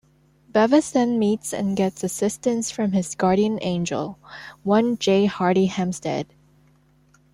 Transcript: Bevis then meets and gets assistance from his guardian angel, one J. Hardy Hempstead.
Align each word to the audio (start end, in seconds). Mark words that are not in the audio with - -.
Bevis 0.49 0.89
then 0.89 1.19
meets 1.19 1.53
and 1.53 1.77
gets 1.77 2.03
assistance 2.03 2.71
from 2.71 2.91
his 2.93 3.13
guardian 3.13 3.59
angel, 3.61 4.17
one 4.63 4.97
J. 4.97 5.25
Hardy 5.27 5.67
Hempstead. 5.67 6.25